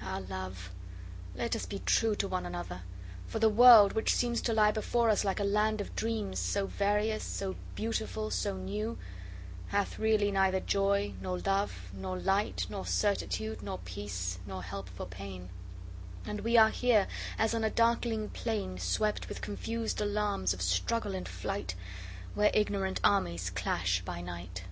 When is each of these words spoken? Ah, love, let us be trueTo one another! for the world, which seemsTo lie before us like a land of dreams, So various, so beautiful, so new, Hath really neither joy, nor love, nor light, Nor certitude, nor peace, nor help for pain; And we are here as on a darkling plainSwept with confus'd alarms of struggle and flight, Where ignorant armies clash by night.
Ah, 0.00 0.22
love, 0.26 0.70
let 1.36 1.54
us 1.54 1.66
be 1.66 1.78
trueTo 1.80 2.26
one 2.26 2.46
another! 2.46 2.80
for 3.26 3.38
the 3.38 3.50
world, 3.50 3.92
which 3.92 4.14
seemsTo 4.14 4.54
lie 4.54 4.70
before 4.70 5.10
us 5.10 5.22
like 5.22 5.38
a 5.38 5.44
land 5.44 5.82
of 5.82 5.94
dreams, 5.94 6.38
So 6.38 6.64
various, 6.66 7.22
so 7.22 7.56
beautiful, 7.74 8.30
so 8.30 8.56
new, 8.56 8.96
Hath 9.68 9.98
really 9.98 10.32
neither 10.32 10.60
joy, 10.60 11.12
nor 11.20 11.40
love, 11.40 11.90
nor 11.92 12.18
light, 12.18 12.64
Nor 12.70 12.86
certitude, 12.86 13.60
nor 13.62 13.80
peace, 13.84 14.38
nor 14.46 14.62
help 14.62 14.88
for 14.88 15.04
pain; 15.04 15.50
And 16.24 16.40
we 16.40 16.56
are 16.56 16.70
here 16.70 17.06
as 17.36 17.52
on 17.54 17.62
a 17.62 17.68
darkling 17.68 18.30
plainSwept 18.30 19.28
with 19.28 19.42
confus'd 19.42 20.00
alarms 20.00 20.54
of 20.54 20.62
struggle 20.62 21.14
and 21.14 21.28
flight, 21.28 21.74
Where 22.34 22.50
ignorant 22.54 22.98
armies 23.04 23.50
clash 23.50 24.00
by 24.06 24.22
night. 24.22 24.62